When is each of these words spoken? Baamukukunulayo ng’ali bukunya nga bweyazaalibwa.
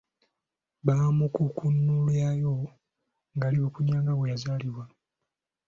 Baamukukunulayo 0.85 2.53
ng’ali 3.35 3.57
bukunya 3.63 3.97
nga 4.01 4.13
bweyazaalibwa. 4.17 4.83